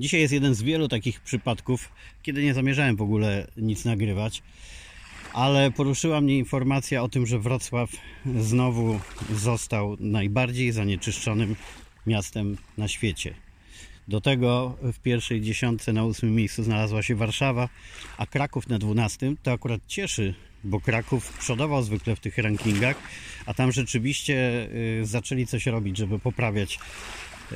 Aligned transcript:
Dzisiaj 0.00 0.20
jest 0.20 0.32
jeden 0.32 0.54
z 0.54 0.62
wielu 0.62 0.88
takich 0.88 1.20
przypadków, 1.20 1.88
kiedy 2.22 2.42
nie 2.42 2.54
zamierzałem 2.54 2.96
w 2.96 3.02
ogóle 3.02 3.46
nic 3.56 3.84
nagrywać, 3.84 4.42
ale 5.32 5.70
poruszyła 5.70 6.20
mnie 6.20 6.38
informacja 6.38 7.02
o 7.02 7.08
tym, 7.08 7.26
że 7.26 7.38
Wrocław 7.38 7.90
znowu 8.38 9.00
został 9.34 9.96
najbardziej 10.00 10.72
zanieczyszczonym 10.72 11.56
miastem 12.06 12.56
na 12.76 12.88
świecie. 12.88 13.34
Do 14.08 14.20
tego 14.20 14.76
w 14.82 14.98
pierwszej 14.98 15.40
dziesiątce 15.40 15.92
na 15.92 16.04
ósmym 16.04 16.34
miejscu 16.34 16.62
znalazła 16.62 17.02
się 17.02 17.14
Warszawa, 17.14 17.68
a 18.18 18.26
Kraków 18.26 18.68
na 18.68 18.78
dwunastym. 18.78 19.36
To 19.42 19.52
akurat 19.52 19.80
cieszy, 19.86 20.34
bo 20.64 20.80
Kraków 20.80 21.38
przodował 21.38 21.82
zwykle 21.82 22.16
w 22.16 22.20
tych 22.20 22.38
rankingach, 22.38 22.96
a 23.46 23.54
tam 23.54 23.72
rzeczywiście 23.72 24.68
y, 25.00 25.06
zaczęli 25.06 25.46
coś 25.46 25.66
robić, 25.66 25.96
żeby 25.96 26.18
poprawiać 26.18 26.78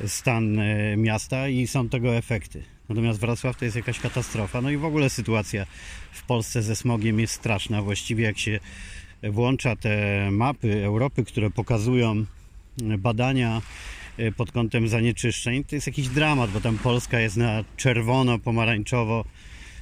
stan 0.07 0.59
y, 0.59 0.95
miasta 0.97 1.47
i 1.47 1.67
są 1.67 1.89
tego 1.89 2.15
efekty. 2.15 2.63
Natomiast 2.89 3.19
Wrocław 3.19 3.57
to 3.57 3.65
jest 3.65 3.77
jakaś 3.77 3.99
katastrofa. 3.99 4.61
No 4.61 4.69
i 4.69 4.77
w 4.77 4.85
ogóle 4.85 5.09
sytuacja 5.09 5.65
w 6.11 6.23
Polsce 6.23 6.61
ze 6.61 6.75
smogiem 6.75 7.19
jest 7.19 7.33
straszna. 7.33 7.81
Właściwie 7.81 8.23
jak 8.23 8.37
się 8.37 8.59
włącza 9.23 9.75
te 9.75 10.27
mapy 10.31 10.85
Europy, 10.85 11.23
które 11.23 11.49
pokazują 11.49 12.25
badania 12.97 13.61
y, 14.19 14.31
pod 14.31 14.51
kątem 14.51 14.87
zanieczyszczeń, 14.87 15.63
to 15.63 15.75
jest 15.75 15.87
jakiś 15.87 16.07
dramat, 16.07 16.51
bo 16.51 16.61
tam 16.61 16.77
Polska 16.77 17.19
jest 17.19 17.37
na 17.37 17.63
czerwono, 17.77 18.39
pomarańczowo 18.39 19.25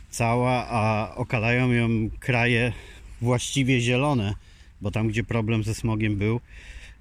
cała, 0.09 0.67
a 0.69 1.15
okalają 1.15 1.71
ją 1.71 1.89
kraje 2.19 2.73
właściwie 3.21 3.81
zielone, 3.81 4.35
bo 4.81 4.91
tam, 4.91 5.07
gdzie 5.07 5.23
problem 5.23 5.63
ze 5.63 5.75
smogiem 5.75 6.15
był, 6.15 6.41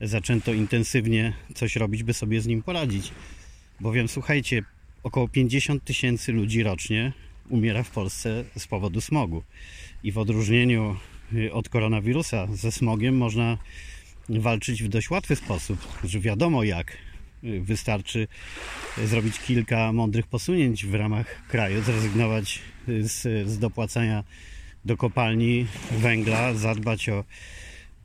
zaczęto 0.00 0.52
intensywnie 0.52 1.32
coś 1.54 1.76
robić, 1.76 2.02
by 2.02 2.14
sobie 2.14 2.40
z 2.40 2.46
nim 2.46 2.62
poradzić. 2.62 3.12
Bowiem, 3.80 4.08
słuchajcie, 4.08 4.62
około 5.02 5.28
50 5.28 5.84
tysięcy 5.84 6.32
ludzi 6.32 6.62
rocznie 6.62 7.12
umiera 7.48 7.82
w 7.82 7.90
Polsce 7.90 8.44
z 8.58 8.66
powodu 8.66 9.00
smogu. 9.00 9.42
I 10.02 10.12
w 10.12 10.18
odróżnieniu 10.18 10.96
y, 11.34 11.52
od 11.52 11.68
koronawirusa 11.68 12.46
ze 12.52 12.72
smogiem 12.72 13.16
można 13.16 13.58
walczyć 14.28 14.82
w 14.82 14.88
dość 14.88 15.10
łatwy 15.10 15.36
sposób, 15.36 15.88
że 16.04 16.20
wiadomo 16.20 16.64
jak. 16.64 16.96
Y, 17.44 17.60
Wystarczy 17.60 18.28
zrobić 19.04 19.38
kilka 19.38 19.92
mądrych 19.92 20.26
posunięć 20.26 20.86
w 20.86 20.94
ramach 20.94 21.46
kraju, 21.48 21.82
zrezygnować 21.82 22.58
z, 23.00 23.48
z 23.48 23.58
dopłacania 23.58 24.24
do 24.84 24.96
kopalni 24.96 25.66
węgla, 25.90 26.54
zadbać 26.54 27.08
o 27.08 27.24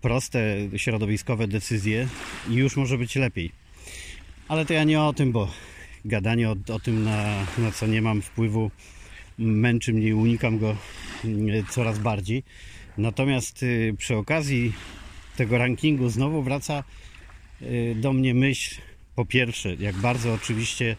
proste 0.05 0.57
środowiskowe 0.77 1.47
decyzje 1.47 2.07
i 2.49 2.53
już 2.53 2.77
może 2.77 2.97
być 2.97 3.15
lepiej. 3.15 3.51
Ale 4.47 4.65
to 4.65 4.73
ja 4.73 4.83
nie 4.83 5.01
o 5.01 5.13
tym, 5.13 5.31
bo 5.31 5.51
gadanie 6.05 6.49
o, 6.49 6.55
o 6.73 6.79
tym, 6.79 7.03
na, 7.03 7.45
na 7.57 7.71
co 7.71 7.87
nie 7.87 8.01
mam 8.01 8.21
wpływu, 8.21 8.71
męczy 9.37 9.93
mnie 9.93 10.07
i 10.07 10.13
unikam 10.13 10.59
go 10.59 10.77
mm, 11.23 11.65
coraz 11.69 11.99
bardziej. 11.99 12.43
Natomiast 12.97 13.63
y, 13.63 13.95
przy 13.97 14.15
okazji 14.15 14.73
tego 15.37 15.57
rankingu 15.57 16.09
znowu 16.09 16.41
wraca 16.41 16.83
y, 17.61 17.95
do 17.95 18.13
mnie 18.13 18.33
myśl, 18.33 18.75
po 19.15 19.25
pierwsze, 19.25 19.75
jak 19.75 19.95
bardzo 19.95 20.33
oczywiście 20.33 20.95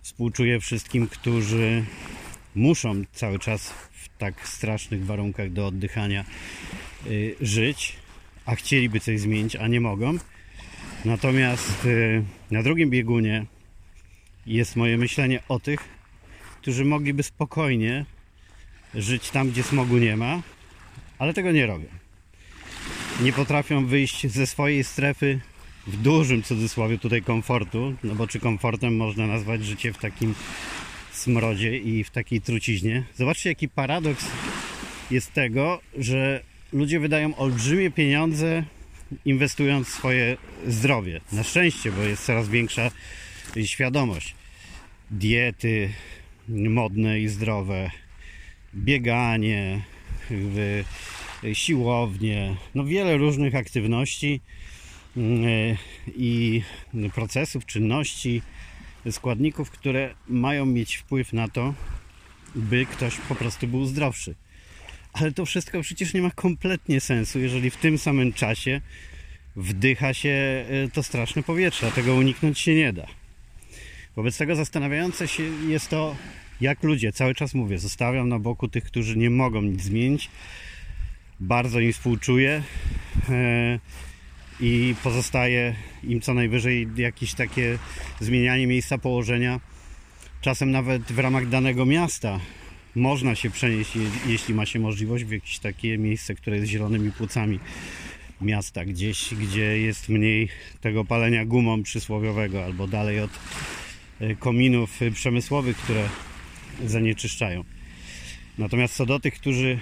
współczuję 0.00 0.60
wszystkim, 0.60 1.08
którzy 1.08 1.84
muszą 2.54 3.02
cały 3.12 3.38
czas 3.38 3.70
w 3.92 4.08
tak 4.18 4.48
strasznych 4.48 5.06
warunkach 5.06 5.52
do 5.52 5.66
oddychania 5.66 6.24
y, 7.06 7.36
żyć, 7.40 8.01
a 8.46 8.54
chcieliby 8.54 9.00
coś 9.00 9.20
zmienić, 9.20 9.56
a 9.56 9.68
nie 9.68 9.80
mogą. 9.80 10.18
Natomiast 11.04 11.84
y, 11.84 12.22
na 12.50 12.62
drugim 12.62 12.90
biegunie 12.90 13.46
jest 14.46 14.76
moje 14.76 14.98
myślenie 14.98 15.40
o 15.48 15.60
tych, 15.60 15.80
którzy 16.60 16.84
mogliby 16.84 17.22
spokojnie 17.22 18.04
żyć 18.94 19.30
tam, 19.30 19.50
gdzie 19.50 19.62
smogu 19.62 19.98
nie 19.98 20.16
ma, 20.16 20.42
ale 21.18 21.34
tego 21.34 21.52
nie 21.52 21.66
robią. 21.66 21.86
Nie 23.22 23.32
potrafią 23.32 23.86
wyjść 23.86 24.26
ze 24.26 24.46
swojej 24.46 24.84
strefy 24.84 25.40
w 25.86 25.96
dużym 25.96 26.42
cudzysłowie 26.42 26.98
tutaj 26.98 27.22
komfortu, 27.22 27.94
no 28.04 28.14
bo 28.14 28.26
czy 28.26 28.40
komfortem 28.40 28.96
można 28.96 29.26
nazwać 29.26 29.64
życie 29.64 29.92
w 29.92 29.98
takim 29.98 30.34
smrodzie 31.12 31.78
i 31.78 32.04
w 32.04 32.10
takiej 32.10 32.40
truciźnie. 32.40 33.04
Zobaczcie, 33.16 33.48
jaki 33.48 33.68
paradoks 33.68 34.26
jest 35.10 35.32
tego, 35.32 35.80
że 35.98 36.42
ludzie 36.72 37.00
wydają 37.00 37.36
olbrzymie 37.36 37.90
pieniądze 37.90 38.64
inwestując 39.24 39.88
w 39.88 39.92
swoje 39.92 40.36
zdrowie. 40.66 41.20
Na 41.32 41.42
szczęście, 41.42 41.92
bo 41.92 42.02
jest 42.02 42.24
coraz 42.24 42.48
większa 42.48 42.90
świadomość. 43.64 44.34
Diety 45.10 45.92
modne 46.48 47.20
i 47.20 47.28
zdrowe, 47.28 47.90
bieganie, 48.74 49.82
siłownie, 51.52 52.56
no 52.74 52.84
wiele 52.84 53.16
różnych 53.16 53.54
aktywności 53.54 54.40
mm, 55.16 55.76
i 56.06 56.62
procesów, 57.14 57.66
czynności, 57.66 58.42
składników, 59.10 59.70
które 59.70 60.14
mają 60.28 60.66
mieć 60.66 60.96
wpływ 60.96 61.32
na 61.32 61.48
to, 61.48 61.74
by 62.54 62.86
ktoś 62.86 63.16
po 63.16 63.34
prostu 63.34 63.68
był 63.68 63.84
zdrowszy. 63.84 64.34
Ale 65.12 65.32
to 65.32 65.46
wszystko 65.46 65.80
przecież 65.82 66.14
nie 66.14 66.22
ma 66.22 66.30
kompletnie 66.30 67.00
sensu, 67.00 67.38
jeżeli 67.38 67.70
w 67.70 67.76
tym 67.76 67.98
samym 67.98 68.32
czasie 68.32 68.80
wdycha 69.56 70.14
się 70.14 70.64
e, 70.68 70.88
to 70.92 71.02
straszne 71.02 71.42
powietrze, 71.42 71.86
a 71.86 71.90
tego 71.90 72.14
uniknąć 72.14 72.58
się 72.58 72.74
nie 72.74 72.92
da. 72.92 73.06
Wobec 74.16 74.38
tego 74.38 74.56
zastanawiające 74.56 75.28
się 75.28 75.42
jest 75.68 75.88
to, 75.88 76.16
jak 76.60 76.82
ludzie, 76.82 77.12
cały 77.12 77.34
czas 77.34 77.54
mówię, 77.54 77.78
zostawiam 77.78 78.28
na 78.28 78.38
boku 78.38 78.68
tych, 78.68 78.84
którzy 78.84 79.16
nie 79.16 79.30
mogą 79.30 79.62
nic 79.62 79.82
zmienić. 79.82 80.30
Bardzo 81.40 81.80
im 81.80 81.92
współczuję 81.92 82.62
e, 83.28 83.78
i 84.60 84.94
pozostaje 85.02 85.74
im 86.04 86.20
co 86.20 86.34
najwyżej 86.34 86.88
jakieś 86.96 87.34
takie 87.34 87.78
zmienianie 88.20 88.66
miejsca 88.66 88.98
położenia. 88.98 89.60
Czasem 90.40 90.70
nawet 90.70 91.02
w 91.02 91.18
ramach 91.18 91.48
danego 91.48 91.86
miasta 91.86 92.40
można 92.94 93.34
się 93.34 93.50
przenieść, 93.50 93.90
jeśli 94.26 94.54
ma 94.54 94.66
się 94.66 94.78
możliwość, 94.78 95.24
w 95.24 95.30
jakieś 95.30 95.58
takie 95.58 95.98
miejsce, 95.98 96.34
które 96.34 96.56
jest 96.56 96.68
zielonymi 96.68 97.12
płucami 97.12 97.60
miasta, 98.40 98.84
gdzieś, 98.84 99.34
gdzie 99.34 99.78
jest 99.80 100.08
mniej 100.08 100.48
tego 100.80 101.04
palenia 101.04 101.44
gumą 101.44 101.82
przysłowiowego, 101.82 102.64
albo 102.64 102.88
dalej 102.88 103.20
od 103.20 103.30
e, 104.20 104.34
kominów 104.34 105.00
przemysłowych, 105.14 105.76
które 105.76 106.08
zanieczyszczają. 106.86 107.64
Natomiast 108.58 108.94
co 108.94 109.06
do 109.06 109.20
tych, 109.20 109.34
którzy 109.34 109.78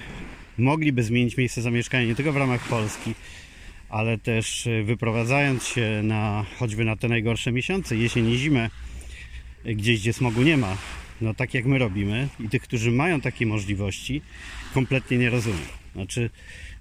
mogliby 0.59 1.03
zmienić 1.03 1.37
miejsce 1.37 1.63
zamieszkania 1.63 2.07
nie 2.07 2.15
tylko 2.15 2.33
w 2.33 2.37
ramach 2.37 2.69
Polski, 2.69 3.15
ale 3.89 4.19
też 4.19 4.67
e, 4.67 4.83
wyprowadzając 4.83 5.65
się 5.67 6.01
na 6.05 6.45
choćby 6.59 6.85
na 6.85 6.97
te 6.97 7.09
najgorsze 7.09 7.53
miesiące, 7.53 7.97
jesień 7.97 8.31
i 8.31 8.39
zimę, 8.39 8.71
e, 9.65 9.75
gdzieś 9.75 10.01
gdzie 10.01 10.13
smogu 10.13 10.43
nie 10.43 10.57
ma, 10.57 10.77
no 11.21 11.35
tak 11.35 11.55
jak 11.55 11.65
my 11.65 11.79
robimy 11.79 12.29
i 12.41 12.49
tych, 12.49 12.63
którzy 12.63 12.91
mają 12.91 13.21
takie 13.21 13.47
możliwości, 13.47 14.23
kompletnie 14.75 15.19
nie 15.19 15.31
rozumiem. 15.31 15.69
Znaczy, 15.95 16.31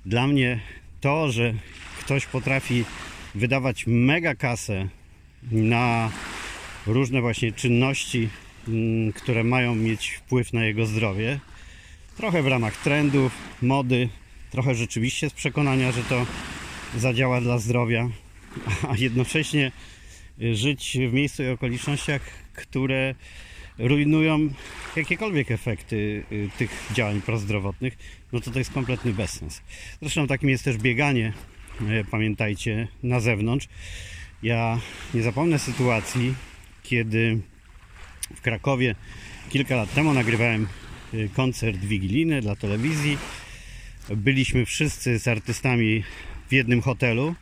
dla 0.05 0.27
mnie 0.27 0.59
to, 1.01 1.31
że 1.31 1.53
ktoś 1.99 2.25
potrafi 2.25 2.85
wydawać 3.35 3.87
mega 3.87 4.35
kasę 4.35 4.87
na 5.51 6.11
różne 6.87 7.21
właśnie 7.21 7.51
czynności, 7.51 8.29
mm, 8.67 9.13
które 9.13 9.43
mają 9.43 9.75
mieć 9.75 10.09
wpływ 10.09 10.53
na 10.53 10.65
jego 10.65 10.85
zdrowie, 10.85 11.39
trochę 12.17 12.43
w 12.43 12.47
ramach 12.47 12.77
trendów, 12.77 13.31
mody, 13.61 14.09
trochę 14.51 14.75
rzeczywiście 14.75 15.29
z 15.29 15.33
przekonania, 15.33 15.91
że 15.91 16.03
to 16.03 16.25
zadziała 16.97 17.41
dla 17.41 17.57
zdrowia, 17.57 18.09
a 18.89 18.95
jednocześnie 18.97 19.71
żyć 20.53 20.97
w 21.09 21.13
miejscu 21.13 21.43
i 21.43 21.47
okolicznościach, 21.47 22.21
które 22.53 23.15
rujnują 23.79 24.49
jakiekolwiek 24.95 25.51
efekty 25.51 26.23
y, 26.31 26.49
tych 26.57 26.89
działań 26.93 27.21
prozdrowotnych, 27.21 27.97
no 28.31 28.39
to 28.39 28.51
to 28.51 28.59
jest 28.59 28.71
kompletny 28.71 29.13
bezsens. 29.13 29.61
Zresztą 30.01 30.27
takim 30.27 30.49
jest 30.49 30.63
też 30.63 30.77
bieganie, 30.77 31.33
y, 31.81 32.05
pamiętajcie, 32.11 32.87
na 33.03 33.19
zewnątrz. 33.19 33.67
Ja 34.43 34.79
nie 35.13 35.21
zapomnę 35.21 35.59
sytuacji, 35.59 36.33
kiedy 36.83 37.41
w 38.35 38.41
Krakowie 38.41 38.95
kilka 39.49 39.75
lat 39.75 39.93
temu 39.93 40.13
nagrywałem 40.13 40.67
y, 41.13 41.29
koncert 41.33 41.77
wigilijny 41.77 42.41
dla 42.41 42.55
telewizji. 42.55 43.17
Byliśmy 44.09 44.65
wszyscy 44.65 45.19
z 45.19 45.27
artystami 45.27 46.03
w 46.49 46.53
jednym 46.53 46.81
hotelu. 46.81 47.35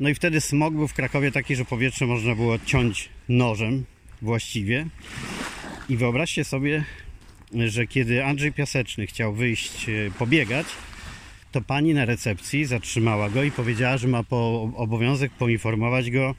No 0.00 0.08
i 0.08 0.14
wtedy 0.14 0.40
smog 0.40 0.74
był 0.74 0.88
w 0.88 0.94
Krakowie 0.94 1.32
taki, 1.32 1.56
że 1.56 1.64
powietrze 1.64 2.06
można 2.06 2.34
było 2.34 2.58
ciąć 2.58 3.08
nożem 3.28 3.84
właściwie. 4.22 4.86
I 5.88 5.96
wyobraźcie 5.96 6.44
sobie, 6.44 6.84
że 7.66 7.86
kiedy 7.86 8.24
Andrzej 8.24 8.52
Piaseczny 8.52 9.06
chciał 9.06 9.34
wyjść 9.34 9.88
e, 9.88 10.10
pobiegać, 10.18 10.66
to 11.52 11.60
pani 11.60 11.94
na 11.94 12.04
recepcji 12.04 12.64
zatrzymała 12.64 13.30
go 13.30 13.42
i 13.42 13.50
powiedziała, 13.50 13.96
że 13.96 14.08
ma 14.08 14.22
po 14.22 14.70
obowiązek 14.76 15.32
poinformować 15.32 16.10
go, 16.10 16.34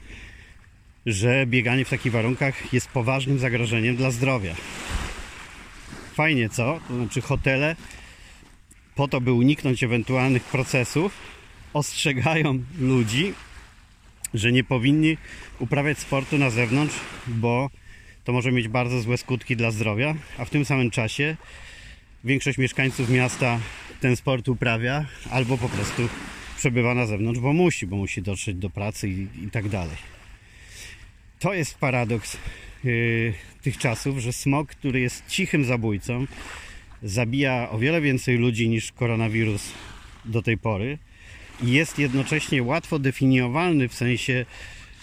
że 1.06 1.46
bieganie 1.46 1.84
w 1.84 1.90
takich 1.90 2.12
warunkach 2.12 2.72
jest 2.72 2.88
poważnym 2.88 3.38
zagrożeniem 3.38 3.96
dla 3.96 4.10
zdrowia. 4.10 4.54
Fajnie, 6.14 6.48
co? 6.48 6.80
To 6.88 6.94
znaczy 6.96 7.20
hotele 7.20 7.76
po 8.94 9.08
to, 9.08 9.20
by 9.20 9.32
uniknąć 9.32 9.82
ewentualnych 9.82 10.44
procesów, 10.44 11.12
ostrzegają 11.72 12.62
ludzi, 12.78 13.32
że 14.34 14.52
nie 14.52 14.64
powinni 14.64 15.16
uprawiać 15.58 15.98
sportu 15.98 16.38
na 16.38 16.50
zewnątrz, 16.50 16.94
bo 17.26 17.70
to 18.28 18.32
może 18.32 18.52
mieć 18.52 18.68
bardzo 18.68 19.00
złe 19.00 19.16
skutki 19.16 19.56
dla 19.56 19.70
zdrowia, 19.70 20.14
a 20.38 20.44
w 20.44 20.50
tym 20.50 20.64
samym 20.64 20.90
czasie 20.90 21.36
większość 22.24 22.58
mieszkańców 22.58 23.10
miasta 23.10 23.60
ten 24.00 24.16
sport 24.16 24.48
uprawia 24.48 25.06
albo 25.30 25.58
po 25.58 25.68
prostu 25.68 26.08
przebywa 26.56 26.94
na 26.94 27.06
zewnątrz, 27.06 27.40
bo 27.40 27.52
musi, 27.52 27.86
bo 27.86 27.96
musi 27.96 28.22
dotrzeć 28.22 28.56
do 28.56 28.70
pracy 28.70 29.08
i, 29.08 29.26
i 29.44 29.50
tak 29.50 29.68
dalej. 29.68 29.96
To 31.38 31.54
jest 31.54 31.78
paradoks 31.78 32.36
yy, 32.84 33.34
tych 33.62 33.78
czasów, 33.78 34.18
że 34.18 34.32
smog, 34.32 34.68
który 34.68 35.00
jest 35.00 35.26
cichym 35.26 35.64
zabójcą, 35.64 36.26
zabija 37.02 37.70
o 37.70 37.78
wiele 37.78 38.00
więcej 38.00 38.36
ludzi 38.36 38.68
niż 38.68 38.92
koronawirus 38.92 39.72
do 40.24 40.42
tej 40.42 40.58
pory 40.58 40.98
i 41.62 41.72
jest 41.72 41.98
jednocześnie 41.98 42.62
łatwo 42.62 42.98
definiowalny 42.98 43.88
w 43.88 43.94
sensie 43.94 44.46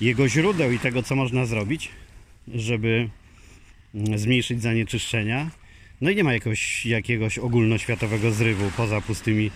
jego 0.01 0.30
źródeł 0.30 0.72
i 0.72 0.80
tego, 0.80 1.04
co 1.04 1.16
można 1.16 1.45
zrobić, 1.45 1.92
żeby 2.47 3.09
mm, 3.95 4.18
zmniejszyć 4.18 4.62
zanieczyszczenia. 4.62 5.51
No 6.01 6.09
i 6.09 6.15
nie 6.15 6.24
ma 6.24 6.33
jakiegoś, 6.33 6.86
jakiegoś 6.86 7.38
ogólnoświatowego 7.38 8.31
zrywu 8.31 8.71
poza 8.77 9.01
pustymi 9.01 9.51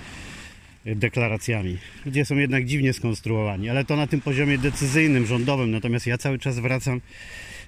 deklaracjami. 0.86 1.78
Ludzie 2.06 2.26
są 2.26 2.38
jednak 2.38 2.66
dziwnie 2.66 2.94
skonstruowani, 2.94 3.70
ale 3.70 3.86
to 3.86 3.96
na 3.96 4.08
tym 4.08 4.22
poziomie 4.22 4.58
decyzyjnym, 4.58 5.26
rządowym. 5.26 5.72
Natomiast 5.72 6.08
ja 6.08 6.18
cały 6.18 6.40
czas 6.40 6.60
wracam 6.60 7.02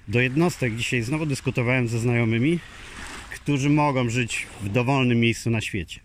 do 0.08 0.20
jednostek. 0.20 0.76
Dzisiaj 0.76 1.02
znowu 1.02 1.26
dyskutowałem 1.26 1.88
ze 1.88 1.98
znajomymi, 1.98 2.58
którzy 3.34 3.70
mogą 3.70 4.10
żyć 4.10 4.46
w 4.60 4.68
dowolnym 4.68 5.20
miejscu 5.20 5.50
na 5.50 5.60
świecie. 5.60 6.00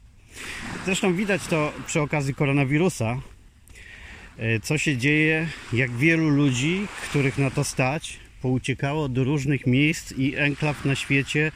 Zresztą 0.86 1.16
widać 1.16 1.48
to 1.48 1.74
przy 1.88 2.02
okazji 2.02 2.34
koronawirusa, 2.34 3.22
e, 4.38 4.60
co 4.60 4.78
się 4.78 4.98
dzieje, 4.98 5.48
jak 5.74 5.92
wielu 5.92 6.30
ludzi, 6.30 6.88
których 7.10 7.38
na 7.38 7.52
to 7.52 7.64
stać, 7.64 8.20
pouciekało 8.42 9.10
do 9.10 9.24
różnych 9.24 9.68
miejsc 9.68 10.12
i 10.12 10.36
enklaw 10.36 10.86
na 10.86 10.96
świecie, 10.96 11.52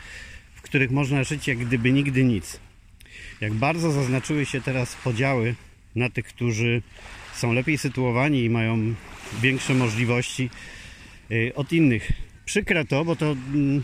w 0.55 0.61
których 0.61 0.91
można 0.91 1.23
żyć 1.23 1.47
jak 1.47 1.57
gdyby 1.57 1.91
nigdy 1.91 2.23
nic. 2.23 2.59
Jak 3.41 3.53
bardzo 3.53 3.91
zaznaczyły 3.91 4.45
się 4.45 4.61
teraz 4.61 4.95
podziały 4.95 5.55
na 5.95 6.09
tych, 6.09 6.25
którzy 6.25 6.81
są 7.33 7.53
lepiej 7.53 7.77
sytuowani 7.77 8.43
i 8.43 8.49
mają 8.49 8.93
większe 9.41 9.73
możliwości 9.73 10.49
e, 11.31 11.55
od 11.55 11.73
innych. 11.73 12.11
Przykre 12.45 12.85
to, 12.85 13.05
bo 13.05 13.15
to 13.15 13.31
mm, 13.31 13.83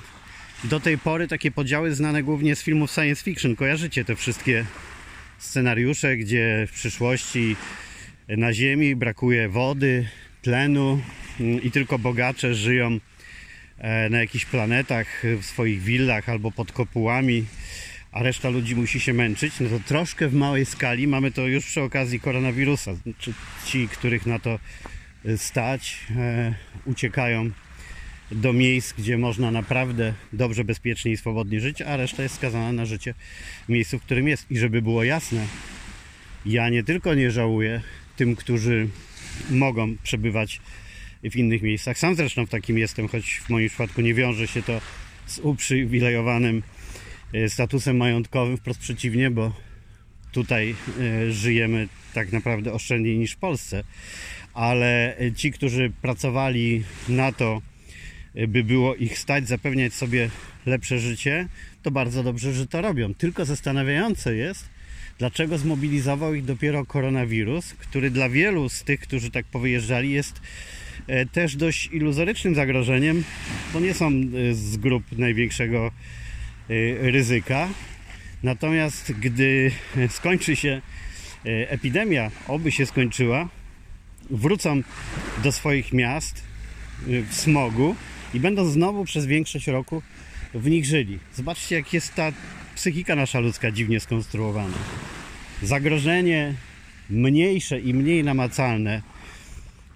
do 0.63 0.79
tej 0.79 0.97
pory 0.97 1.27
takie 1.27 1.51
podziały 1.51 1.95
znane 1.95 2.23
głównie 2.23 2.55
z 2.55 2.63
filmów 2.63 2.91
science 2.91 3.23
fiction. 3.23 3.55
Kojarzycie 3.55 4.05
te 4.05 4.15
wszystkie 4.15 4.65
scenariusze, 5.37 6.17
gdzie 6.17 6.67
w 6.67 6.71
przyszłości 6.71 7.55
na 8.27 8.53
Ziemi 8.53 8.95
brakuje 8.95 9.49
wody, 9.49 10.07
tlenu 10.47 11.01
mm, 11.39 11.63
i 11.63 11.71
tylko 11.71 11.99
bogacze 11.99 12.55
żyją 12.55 12.99
e, 13.77 14.09
na 14.09 14.19
jakichś 14.19 14.45
planetach 14.45 15.23
w 15.41 15.45
swoich 15.45 15.81
willach 15.81 16.29
albo 16.29 16.51
pod 16.51 16.71
kopułami, 16.71 17.45
a 18.11 18.23
reszta 18.23 18.49
ludzi 18.49 18.75
musi 18.75 18.99
się 18.99 19.13
męczyć. 19.13 19.53
No 19.59 19.69
to 19.69 19.79
troszkę 19.79 20.27
w 20.27 20.33
małej 20.33 20.65
skali 20.65 21.07
mamy 21.07 21.31
to 21.31 21.47
już 21.47 21.65
przy 21.65 21.81
okazji 21.81 22.19
koronawirusa. 22.19 22.91
Ci, 23.65 23.87
których 23.87 24.25
na 24.25 24.39
to 24.39 24.59
stać, 25.37 25.97
e, 26.15 26.53
uciekają 26.85 27.51
do 28.31 28.53
miejsc, 28.53 28.93
gdzie 28.93 29.17
można 29.17 29.51
naprawdę 29.51 30.13
dobrze, 30.33 30.63
bezpiecznie 30.63 31.11
i 31.11 31.17
swobodnie 31.17 31.59
żyć, 31.59 31.81
a 31.81 31.97
reszta 31.97 32.23
jest 32.23 32.35
skazana 32.35 32.71
na 32.71 32.85
życie 32.85 33.13
w 33.65 33.69
miejscu, 33.69 33.99
w 33.99 34.03
którym 34.03 34.27
jest. 34.27 34.51
I 34.51 34.57
żeby 34.57 34.81
było 34.81 35.03
jasne, 35.03 35.45
ja 36.45 36.69
nie 36.69 36.83
tylko 36.83 37.13
nie 37.13 37.31
żałuję 37.31 37.81
tym, 38.15 38.35
którzy 38.35 38.87
mogą 39.49 39.95
przebywać 40.03 40.61
w 41.23 41.35
innych 41.35 41.61
miejscach. 41.61 41.97
Sam 41.97 42.15
zresztą 42.15 42.45
w 42.45 42.49
takim 42.49 42.77
jestem, 42.77 43.07
choć 43.07 43.41
w 43.45 43.49
moim 43.49 43.69
przypadku 43.69 44.01
nie 44.01 44.13
wiąże 44.13 44.47
się 44.47 44.61
to 44.61 44.81
z 45.25 45.39
uprzywilejowanym 45.39 46.63
e, 47.33 47.49
statusem 47.49 47.97
majątkowym, 47.97 48.57
wprost 48.57 48.79
przeciwnie, 48.79 49.31
bo 49.31 49.53
tutaj 50.31 50.75
e, 50.99 51.31
żyjemy 51.31 51.87
tak 52.13 52.31
naprawdę 52.31 52.73
oszczędniej 52.73 53.17
niż 53.17 53.31
w 53.31 53.37
Polsce. 53.37 53.83
Ale 54.53 55.17
ci, 55.35 55.51
którzy 55.51 55.91
pracowali 56.01 56.83
na 57.09 57.31
to, 57.31 57.61
by 58.47 58.63
było 58.63 58.95
ich 58.95 59.19
stać, 59.19 59.47
zapewniać 59.47 59.93
sobie 59.93 60.29
lepsze 60.65 60.99
życie, 60.99 61.47
to 61.83 61.91
bardzo 61.91 62.23
dobrze, 62.23 62.53
że 62.53 62.67
to 62.67 62.81
robią. 62.81 63.13
Tylko 63.13 63.45
zastanawiające 63.45 64.35
jest, 64.35 64.69
dlaczego 65.19 65.57
zmobilizował 65.57 66.33
ich 66.33 66.45
dopiero 66.45 66.85
koronawirus, 66.85 67.73
który 67.73 68.11
dla 68.11 68.29
wielu 68.29 68.69
z 68.69 68.83
tych, 68.83 68.99
którzy 68.99 69.31
tak 69.31 69.45
powyjeżdżali, 69.45 70.11
jest 70.11 70.41
e, 71.07 71.25
też 71.25 71.55
dość 71.55 71.89
iluzorycznym 71.93 72.55
zagrożeniem, 72.55 73.23
bo 73.73 73.79
nie 73.79 73.93
są 73.93 74.07
e, 74.07 74.53
z 74.53 74.77
grup 74.77 75.03
największego 75.17 75.87
e, 75.87 77.11
ryzyka. 77.11 77.69
Natomiast 78.43 79.11
gdy 79.11 79.71
skończy 80.09 80.55
się 80.55 80.81
epidemia, 81.43 82.31
oby 82.47 82.71
się 82.71 82.85
skończyła, 82.85 83.49
wrócą 84.29 84.81
do 85.43 85.51
swoich 85.51 85.93
miast 85.93 86.43
w 87.07 87.33
smogu, 87.33 87.95
i 88.33 88.39
będą 88.39 88.65
znowu 88.65 89.05
przez 89.05 89.25
większość 89.25 89.67
roku 89.67 90.01
w 90.53 90.69
nich 90.69 90.85
żyli. 90.85 91.19
Zobaczcie, 91.35 91.75
jak 91.75 91.93
jest 91.93 92.15
ta 92.15 92.31
psychika 92.77 93.15
nasza 93.15 93.39
ludzka 93.39 93.71
dziwnie 93.71 93.99
skonstruowana. 93.99 94.77
Zagrożenie 95.63 96.53
mniejsze 97.09 97.79
i 97.79 97.93
mniej 97.93 98.23
namacalne 98.23 99.01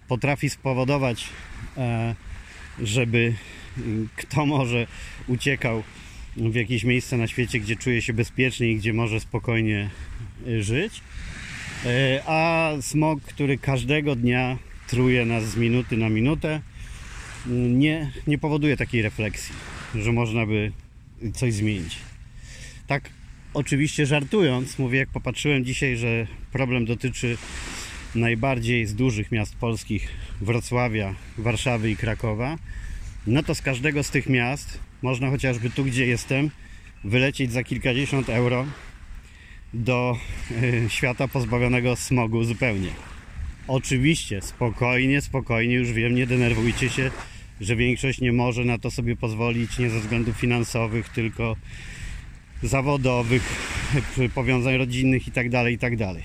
potrafi 0.07 0.49
spowodować, 0.49 1.29
e, 1.77 2.15
żeby 2.79 3.33
kto 4.15 4.45
może 4.45 4.87
uciekał 5.27 5.83
w 6.37 6.55
jakieś 6.55 6.83
miejsce 6.83 7.17
na 7.17 7.27
świecie, 7.27 7.59
gdzie 7.59 7.75
czuje 7.75 8.01
się 8.01 8.13
bezpiecznie 8.13 8.71
i 8.71 8.75
gdzie 8.75 8.93
może 8.93 9.19
spokojnie 9.19 9.89
e, 10.47 10.63
żyć. 10.63 11.01
E, 11.85 12.21
a 12.25 12.71
smog, 12.81 13.21
który 13.21 13.57
każdego 13.57 14.15
dnia 14.15 14.57
truje 14.87 15.25
nas 15.25 15.43
z 15.43 15.55
minuty 15.55 15.97
na 15.97 16.09
minutę, 16.09 16.61
nie, 17.69 18.11
nie 18.27 18.37
powoduje 18.37 18.77
takiej 18.77 19.01
refleksji, 19.01 19.55
że 19.95 20.11
można 20.11 20.45
by 20.45 20.71
coś 21.33 21.53
zmienić. 21.53 22.10
Tak, 22.91 23.09
oczywiście 23.53 24.05
żartując, 24.05 24.79
mówię, 24.79 24.99
jak 24.99 25.09
popatrzyłem 25.09 25.65
dzisiaj, 25.65 25.97
że 25.97 26.27
problem 26.51 26.85
dotyczy 26.85 27.37
najbardziej 28.15 28.85
z 28.85 28.95
dużych 28.95 29.31
miast 29.31 29.55
polskich 29.55 30.07
Wrocławia, 30.41 31.15
Warszawy 31.37 31.91
i 31.91 31.95
Krakowa, 31.95 32.57
no 33.27 33.43
to 33.43 33.55
z 33.55 33.61
każdego 33.61 34.03
z 34.03 34.09
tych 34.09 34.29
miast 34.29 34.79
można 35.01 35.29
chociażby 35.29 35.69
tu, 35.69 35.85
gdzie 35.85 36.05
jestem, 36.05 36.49
wylecieć 37.03 37.51
za 37.51 37.63
kilkadziesiąt 37.63 38.29
euro 38.29 38.65
do 39.73 40.17
y, 40.51 40.85
świata 40.89 41.27
pozbawionego 41.27 41.95
smogu 41.95 42.43
zupełnie. 42.43 42.89
Oczywiście, 43.67 44.41
spokojnie, 44.41 45.21
spokojnie, 45.21 45.75
już 45.75 45.91
wiem, 45.91 46.15
nie 46.15 46.27
denerwujcie 46.27 46.89
się, 46.89 47.11
że 47.61 47.75
większość 47.75 48.21
nie 48.21 48.31
może 48.31 48.65
na 48.65 48.77
to 48.77 48.91
sobie 48.91 49.15
pozwolić 49.15 49.77
nie 49.77 49.89
ze 49.89 49.99
względów 49.99 50.37
finansowych, 50.37 51.09
tylko 51.09 51.55
zawodowych, 52.63 53.43
powiązań 54.35 54.77
rodzinnych 54.77 55.27
itd., 55.27 55.49
tak 55.49 55.71
itd. 55.71 55.97
Tak 56.13 56.23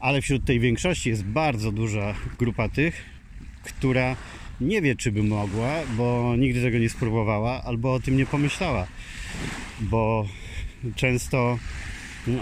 Ale 0.00 0.22
wśród 0.22 0.44
tej 0.44 0.60
większości 0.60 1.08
jest 1.08 1.24
bardzo 1.24 1.72
duża 1.72 2.14
grupa 2.38 2.68
tych, 2.68 3.04
która 3.64 4.16
nie 4.60 4.82
wie, 4.82 4.96
czy 4.96 5.12
by 5.12 5.22
mogła, 5.22 5.72
bo 5.96 6.36
nigdy 6.36 6.62
tego 6.62 6.78
nie 6.78 6.90
spróbowała, 6.90 7.62
albo 7.62 7.94
o 7.94 8.00
tym 8.00 8.16
nie 8.16 8.26
pomyślała. 8.26 8.86
Bo 9.80 10.28
często 10.96 11.58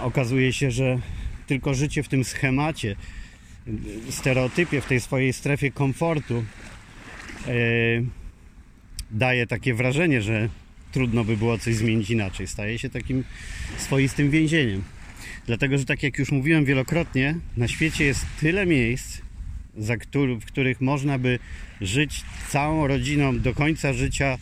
okazuje 0.01 0.53
się, 0.53 0.71
że 0.71 0.99
tylko 1.47 1.73
życie 1.73 2.03
w 2.03 2.07
tym 2.07 2.23
schemacie, 2.23 2.95
stereotypie, 4.09 4.81
w 4.81 4.85
tej 4.85 4.99
swojej 4.99 5.33
strefie 5.33 5.71
komfortu 5.71 6.43
E, 7.47 7.51
daje 9.11 9.47
takie 9.47 9.73
wrażenie, 9.73 10.21
że 10.21 10.49
trudno 10.91 11.23
by 11.23 11.37
było 11.37 11.57
coś 11.57 11.75
zmienić 11.75 12.09
inaczej. 12.09 12.47
Staje 12.47 12.79
się 12.79 12.89
takim 12.89 13.23
swoistym 13.77 14.29
więzieniem. 14.29 14.83
Dlatego, 15.45 15.77
że 15.77 15.85
tak 15.85 16.03
jak 16.03 16.19
już 16.19 16.31
mówiłem 16.31 16.65
wielokrotnie, 16.65 17.35
na 17.57 17.67
świecie 17.67 18.05
jest 18.05 18.25
tyle 18.39 18.65
miejsc, 18.65 19.21
w 20.41 20.45
których 20.45 20.81
można 20.81 21.19
by 21.19 21.39
żyć 21.81 22.23
całą 22.49 22.87
rodziną 22.87 23.39
do 23.39 23.53
końca 23.53 23.93
życia 23.93 24.37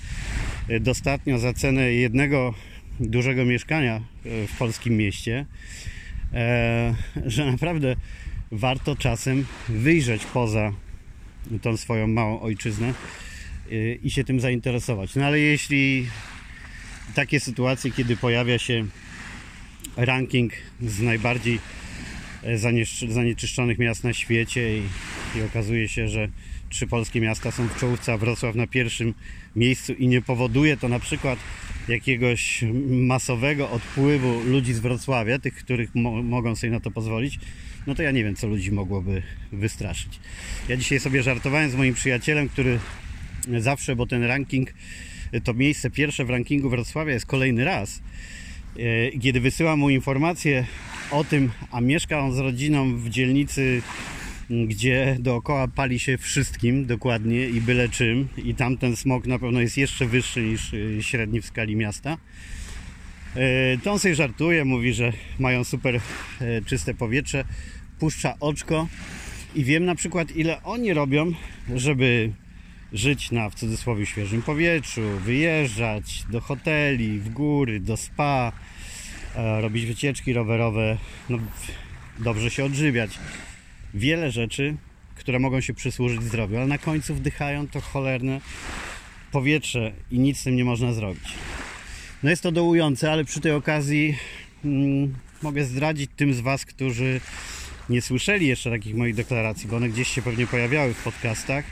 e, 0.68 0.80
dostatnio 0.80 1.39
za 1.39 1.54
cenę 1.54 1.94
jednego 1.94 2.54
dużego 3.00 3.46
mieszkania 3.46 3.96
e, 3.96 4.01
w 4.48 4.58
polskim 4.58 4.98
mieście, 4.98 5.46
że 7.25 7.46
naprawdę 7.51 7.96
warto 8.51 8.96
czasem 8.96 9.46
wyjrzeć 9.70 10.25
poza 10.25 10.74
tą 11.62 11.77
swoją 11.77 12.08
małą 12.08 12.39
ojczyznę 12.39 12.94
i 14.04 14.12
się 14.12 14.24
tym 14.24 14.39
zainteresować. 14.39 15.16
No 15.16 15.25
ale 15.25 15.39
jeśli 15.39 16.08
takie 17.16 17.40
sytuacje, 17.40 17.92
kiedy 17.92 18.18
pojawia 18.18 18.60
się 18.60 18.86
ranking 19.98 20.54
z 20.82 21.02
najbardziej 21.02 21.60
e, 22.44 22.58
zanieczyszczonych 23.10 23.80
miast 23.80 24.04
na 24.04 24.14
świecie 24.14 24.78
i, 24.78 24.84
i 25.36 25.42
okazuje 25.42 25.90
się, 25.90 26.08
że 26.08 26.30
trzy 26.70 26.88
polskie 26.88 27.22
miasta 27.22 27.52
są 27.52 27.68
w 27.68 27.80
czołówce, 27.80 28.14
a 28.14 28.18
Wrocław 28.18 28.56
na 28.56 28.68
pierwszym 28.68 29.14
miejscu 29.56 29.94
i 29.94 30.08
nie 30.08 30.22
powoduje 30.22 30.78
to 30.78 30.90
na 30.90 31.00
przykład 31.00 31.40
jakiegoś 31.88 32.64
masowego 32.90 33.70
odpływu 33.70 34.44
ludzi 34.44 34.74
z 34.74 34.80
Wrocławia, 34.80 35.40
tych, 35.40 35.56
których 35.56 35.96
mo 35.96 36.24
mogą 36.24 36.56
sobie 36.56 36.72
na 36.72 36.80
to 36.80 36.92
pozwolić, 36.92 37.40
no 37.88 37.96
to 37.96 38.04
ja 38.04 38.12
nie 38.12 38.24
wiem, 38.24 38.36
co 38.36 38.48
ludzi 38.48 38.72
mogłoby 38.72 39.24
wystraszyć. 39.52 40.20
Ja 40.70 40.78
dzisiaj 40.78 41.00
sobie 41.00 41.24
żartowałem 41.24 41.72
z 41.72 41.76
moim 41.76 41.94
przyjacielem, 41.94 42.50
który 42.50 42.80
zawsze, 43.60 43.96
bo 43.96 44.06
ten 44.06 44.24
ranking, 44.24 44.74
to 45.44 45.54
miejsce 45.54 45.90
pierwsze 45.90 46.26
w 46.26 46.30
rankingu 46.30 46.70
Wrocławia 46.70 47.14
jest 47.14 47.26
kolejny 47.26 47.66
raz. 47.66 48.02
E, 48.80 49.20
kiedy 49.20 49.40
wysyłam 49.40 49.80
mu 49.80 49.90
informację 49.90 50.66
o 51.12 51.24
tym, 51.24 51.52
a 51.72 51.82
mieszka 51.82 52.20
on 52.20 52.34
z 52.34 52.38
rodziną 52.38 52.98
w 52.98 53.10
dzielnicy 53.10 53.82
gdzie 54.50 55.18
dookoła 55.20 55.68
pali 55.68 56.00
się 56.00 56.18
wszystkim 56.18 56.86
dokładnie 56.86 57.50
i 57.50 57.62
byle 57.62 57.90
czym 57.90 58.28
i 58.38 58.56
tam 58.56 58.78
ten 58.78 58.96
smog 58.96 59.28
na 59.28 59.40
pewno 59.40 59.62
jest 59.62 59.78
jeszcze 59.78 60.06
wyższy 60.06 60.42
niż 60.42 60.74
y, 60.74 60.98
średni 61.02 61.42
w 61.42 61.46
skali 61.46 61.76
miasta 61.76 62.18
e, 63.36 63.78
to 63.78 63.92
on 63.92 64.00
sobie 64.00 64.16
żartuje, 64.16 64.66
mówi, 64.66 64.94
że 64.94 65.14
mają 65.40 65.64
super 65.64 65.96
e, 65.96 66.02
czyste 66.62 66.94
powietrze 66.94 67.44
puszcza 68.00 68.34
oczko 68.40 68.88
i 69.56 69.64
wiem 69.64 69.86
na 69.86 69.96
przykład 69.96 70.36
ile 70.36 70.64
oni 70.64 70.94
robią, 70.94 71.32
żeby 71.76 72.32
żyć 72.94 73.32
na 73.32 73.50
w 73.50 73.56
cudzysłowie 73.56 74.06
świeżym 74.06 74.41
powietrzu, 74.41 75.01
wyjeżdżać 75.25 76.24
do 76.32 76.41
hoteli, 76.41 77.20
w 77.20 77.29
góry, 77.29 77.79
do 77.79 77.98
spa, 77.98 78.51
e, 79.36 79.62
robić 79.62 79.86
wycieczki 79.86 80.34
rowerowe, 80.34 80.98
no, 81.29 81.38
dobrze 82.20 82.50
się 82.50 82.65
odżywiać 82.65 83.20
wiele 83.94 84.32
rzeczy, 84.32 84.75
które 85.15 85.39
mogą 85.39 85.62
się 85.62 85.74
przysłużyć 85.74 86.24
zdrowiu, 86.24 86.58
ale 86.58 86.67
na 86.67 86.77
końcu 86.77 87.15
wdychają 87.15 87.67
to 87.67 87.82
cholerne 87.82 88.41
powietrze 89.32 89.91
i 90.12 90.20
nic 90.20 90.39
z 90.39 90.44
tym 90.44 90.56
nie 90.56 90.65
można 90.65 90.94
zrobić. 90.94 91.34
No 92.24 92.29
jest 92.29 92.44
to 92.44 92.51
dołujące, 92.51 93.12
ale 93.12 93.25
przy 93.25 93.41
tej 93.41 93.51
okazji 93.51 94.17
mm, 94.65 95.15
mogę 95.41 95.63
zdradzić 95.63 96.12
tym 96.15 96.34
z 96.34 96.39
Was, 96.39 96.65
którzy 96.65 97.22
nie 97.89 98.01
słyszeli 98.01 98.48
jeszcze 98.48 98.72
takich 98.72 98.96
moich 98.96 99.15
deklaracji, 99.15 99.67
bo 99.70 99.75
one 99.75 99.89
gdzieś 99.89 100.08
się 100.08 100.22
pewnie 100.22 100.48
pojawiały 100.48 100.94
w 100.94 101.03
podcastach. 101.03 101.65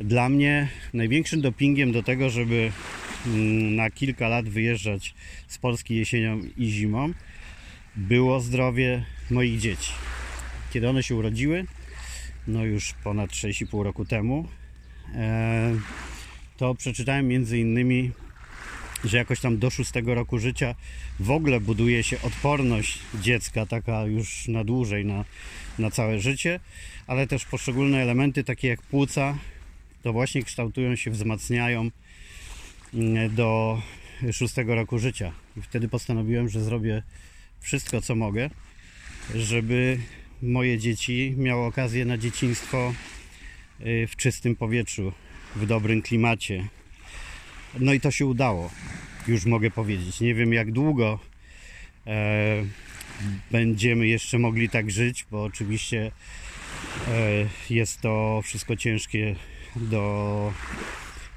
Dla 0.00 0.28
mnie 0.28 0.68
największym 0.94 1.40
dopingiem 1.40 1.92
do 1.92 2.02
tego, 2.02 2.30
żeby 2.30 2.72
mm, 3.26 3.76
na 3.76 3.90
kilka 3.90 4.28
lat 4.28 4.48
wyjeżdżać 4.48 5.14
z 5.48 5.58
Polski 5.58 5.96
jesienią 5.96 6.40
i 6.56 6.70
zimą, 6.70 7.12
było 7.96 8.40
zdrowie 8.40 9.04
moich 9.30 9.60
dzieci. 9.60 9.92
Kiedy 10.72 10.88
one 10.88 11.02
się 11.02 11.14
urodziły, 11.14 11.66
no 12.46 12.64
już 12.64 12.94
ponad 13.04 13.30
6,5 13.30 13.82
roku 13.82 14.04
temu, 14.04 14.48
e, 15.14 15.74
to 16.56 16.74
przeczytałem 16.74 17.28
między 17.28 17.58
innymi, 17.58 18.10
że 19.04 19.16
jakoś 19.16 19.40
tam 19.40 19.58
do 19.58 19.70
6 19.70 19.92
roku 20.06 20.38
życia 20.38 20.74
w 21.20 21.30
ogóle 21.30 21.60
buduje 21.60 22.02
się 22.02 22.22
odporność 22.22 22.98
dziecka, 23.20 23.66
taka 23.66 24.02
już 24.02 24.48
na 24.48 24.64
dłużej, 24.64 25.04
na, 25.04 25.24
na 25.78 25.90
całe 25.90 26.20
życie, 26.20 26.60
ale 27.06 27.26
też 27.26 27.44
poszczególne 27.44 28.02
elementy, 28.02 28.44
takie 28.44 28.68
jak 28.68 28.82
płuca, 28.82 29.38
to 30.02 30.12
właśnie 30.12 30.42
kształtują 30.42 30.96
się, 30.96 31.10
wzmacniają 31.10 31.90
mm, 32.94 33.34
do 33.34 33.82
6 34.32 34.54
roku 34.66 34.98
życia. 34.98 35.32
I 35.56 35.62
wtedy 35.62 35.88
postanowiłem, 35.88 36.48
że 36.48 36.64
zrobię 36.64 37.02
wszystko, 37.60 38.00
co 38.00 38.14
mogę, 38.14 38.50
żeby 39.34 39.98
moje 40.42 40.78
dzieci 40.78 41.34
miały 41.36 41.66
okazję 41.66 42.04
na 42.04 42.18
dzieciństwo 42.18 42.94
y, 43.80 44.06
w 44.06 44.16
czystym 44.16 44.56
powietrzu, 44.56 45.12
w 45.56 45.66
dobrym 45.66 46.02
klimacie. 46.02 46.68
No 47.80 47.92
i 47.92 48.00
to 48.00 48.10
się 48.10 48.26
udało, 48.26 48.70
już 49.28 49.44
mogę 49.44 49.70
powiedzieć. 49.70 50.20
Nie 50.20 50.34
wiem 50.34 50.52
jak 50.52 50.72
długo 50.72 51.18
e, 52.06 52.64
będziemy 53.50 54.06
jeszcze 54.06 54.38
mogli 54.38 54.68
tak 54.68 54.90
żyć, 54.90 55.26
bo 55.30 55.44
oczywiście 55.44 56.12
e, 57.08 57.46
jest 57.70 58.00
to 58.00 58.40
wszystko 58.44 58.76
ciężkie 58.76 59.36
do 59.76 60.52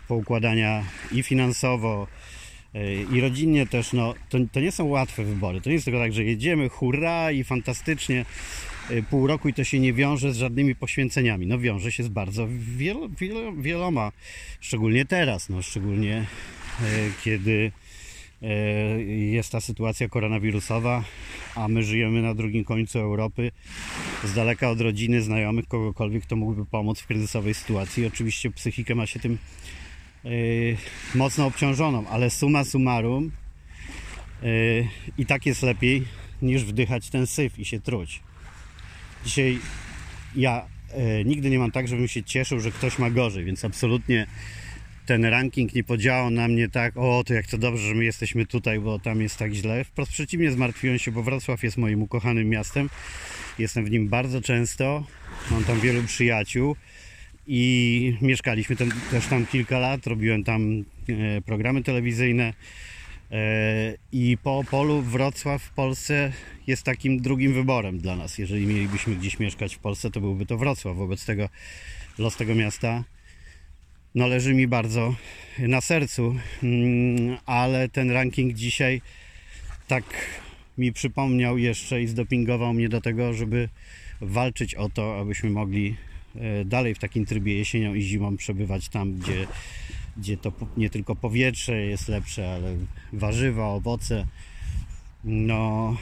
poukładania 0.07 0.83
i 1.11 1.23
finansowo, 1.23 2.07
i 3.11 3.21
rodzinnie 3.21 3.67
też, 3.67 3.93
no, 3.93 4.13
to, 4.29 4.37
to 4.51 4.59
nie 4.59 4.71
są 4.71 4.85
łatwe 4.85 5.23
wybory. 5.23 5.61
To 5.61 5.69
nie 5.69 5.73
jest 5.73 5.85
tylko 5.85 5.99
tak, 5.99 6.13
że 6.13 6.23
jedziemy, 6.23 6.69
hurra 6.69 7.31
i 7.31 7.43
fantastycznie 7.43 8.25
y, 8.91 9.03
pół 9.03 9.27
roku 9.27 9.49
i 9.49 9.53
to 9.53 9.63
się 9.63 9.79
nie 9.79 9.93
wiąże 9.93 10.33
z 10.33 10.37
żadnymi 10.37 10.75
poświęceniami. 10.75 11.47
No 11.47 11.59
wiąże 11.59 11.91
się 11.91 12.03
z 12.03 12.07
bardzo 12.07 12.47
wielo, 12.77 13.09
wielo, 13.09 13.53
wieloma, 13.53 14.11
szczególnie 14.59 15.05
teraz, 15.05 15.49
no, 15.49 15.61
szczególnie 15.61 16.15
e, 16.17 16.85
kiedy 17.23 17.71
e, 18.41 18.47
jest 19.03 19.51
ta 19.51 19.61
sytuacja 19.61 20.09
koronawirusowa, 20.09 21.03
a 21.55 21.67
my 21.67 21.83
żyjemy 21.83 22.21
na 22.21 22.33
drugim 22.35 22.63
końcu 22.63 22.99
Europy, 22.99 23.51
z 24.23 24.33
daleka 24.33 24.69
od 24.69 24.81
rodziny, 24.81 25.21
znajomych, 25.21 25.67
kogokolwiek, 25.67 26.23
kto 26.23 26.35
mógłby 26.35 26.65
pomóc 26.65 26.99
w 26.99 27.07
kryzysowej 27.07 27.53
sytuacji. 27.53 28.05
Oczywiście 28.05 28.51
psychikę 28.51 28.95
ma 28.95 29.05
się 29.05 29.19
tym 29.19 29.37
yy, 30.23 30.77
mocno 31.15 31.45
obciążoną, 31.45 32.07
ale 32.07 32.29
suma 32.29 32.63
summarum 32.63 33.31
yy, 34.41 34.87
i 35.17 35.25
tak 35.25 35.45
jest 35.45 35.63
lepiej 35.63 36.03
niż 36.41 36.63
wdychać 36.63 37.09
ten 37.09 37.27
syf 37.27 37.59
i 37.59 37.65
się 37.65 37.79
truć. 37.79 38.23
Dzisiaj 39.25 39.59
ja 40.35 40.65
yy, 40.97 41.25
nigdy 41.25 41.49
nie 41.49 41.59
mam 41.59 41.71
tak, 41.71 41.87
żebym 41.87 42.07
się 42.07 42.23
cieszył, 42.23 42.59
że 42.59 42.71
ktoś 42.71 42.99
ma 42.99 43.09
gorzej, 43.09 43.45
więc 43.45 43.65
absolutnie 43.65 44.27
ten 45.11 45.25
ranking 45.25 45.75
nie 45.75 45.83
podziałał 45.83 46.29
na 46.29 46.47
mnie 46.47 46.69
tak, 46.69 46.97
o 46.97 47.23
to 47.25 47.33
jak 47.33 47.47
to 47.47 47.57
dobrze, 47.57 47.87
że 47.87 47.95
my 47.95 48.03
jesteśmy 48.03 48.45
tutaj, 48.45 48.79
bo 48.79 48.99
tam 48.99 49.21
jest 49.21 49.37
tak 49.37 49.53
źle. 49.53 49.83
Wprost 49.83 50.11
przeciwnie, 50.11 50.51
zmartwiłem 50.51 50.99
się, 50.99 51.11
bo 51.11 51.23
Wrocław 51.23 51.63
jest 51.63 51.77
moim 51.77 52.01
ukochanym 52.01 52.49
miastem. 52.49 52.89
Jestem 53.59 53.85
w 53.85 53.91
nim 53.91 54.09
bardzo 54.09 54.41
często, 54.41 55.03
mam 55.51 55.63
tam 55.63 55.79
wielu 55.79 56.03
przyjaciół 56.03 56.75
i 57.47 58.17
mieszkaliśmy 58.21 58.75
tam, 58.75 58.89
też 59.11 59.27
tam 59.27 59.45
kilka 59.45 59.79
lat, 59.79 60.07
robiłem 60.07 60.43
tam 60.43 60.83
e, 61.09 61.41
programy 61.41 61.83
telewizyjne 61.83 62.53
e, 63.31 63.93
i 64.11 64.37
po 64.43 64.57
Opolu 64.57 65.01
Wrocław 65.01 65.63
w 65.63 65.69
Polsce 65.69 66.31
jest 66.67 66.83
takim 66.83 67.21
drugim 67.21 67.53
wyborem 67.53 67.97
dla 67.97 68.15
nas. 68.15 68.37
Jeżeli 68.37 68.67
mielibyśmy 68.67 69.15
gdzieś 69.15 69.39
mieszkać 69.39 69.75
w 69.75 69.79
Polsce, 69.79 70.11
to 70.11 70.21
byłby 70.21 70.45
to 70.45 70.57
Wrocław. 70.57 70.97
Wobec 70.97 71.25
tego 71.25 71.49
los 72.17 72.35
tego 72.37 72.55
miasta 72.55 73.03
no, 74.15 74.27
leży 74.27 74.53
mi 74.53 74.67
bardzo 74.67 75.15
na 75.59 75.81
sercu, 75.81 76.35
mm, 76.63 77.37
ale 77.45 77.89
ten 77.89 78.11
ranking 78.11 78.53
dzisiaj 78.53 79.01
tak 79.87 80.03
mi 80.77 80.93
przypomniał 80.93 81.57
jeszcze 81.57 82.01
i 82.01 82.07
zdopingował 82.07 82.73
mnie 82.73 82.89
do 82.89 83.01
tego, 83.01 83.33
żeby 83.33 83.69
walczyć 84.21 84.75
o 84.75 84.89
to, 84.89 85.19
abyśmy 85.19 85.49
mogli 85.49 85.95
E, 86.35 86.65
dalej 86.65 86.95
w 86.95 86.99
takim 86.99 87.25
trybie 87.25 87.57
jesienią 87.57 87.93
i 87.93 88.01
zimą 88.01 88.37
przebywać 88.37 88.89
tam, 88.89 89.13
gdzie, 89.13 89.47
gdzie 90.17 90.37
to 90.37 90.51
nie 90.77 90.89
tylko 90.89 91.15
powietrze 91.15 91.81
jest 91.81 92.07
lepsze, 92.07 92.53
ale 92.53 92.75
warzywa, 93.13 93.67
owoce. 93.67 94.27
No, 95.23 95.97